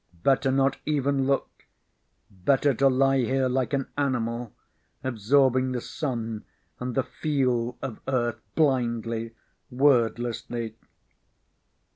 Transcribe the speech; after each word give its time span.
Better 0.23 0.51
not 0.51 0.77
even 0.87 1.27
look; 1.27 1.65
better 2.31 2.73
to 2.73 2.87
lie 2.87 3.19
here 3.19 3.47
like 3.47 3.71
an 3.71 3.87
animal, 3.95 4.51
absorbing 5.03 5.73
the 5.73 5.79
sun 5.79 6.43
and 6.79 6.95
the 6.95 7.03
feel 7.03 7.77
of 7.83 7.99
Earth 8.07 8.39
blindly, 8.55 9.35
wordlessly. 9.69 10.73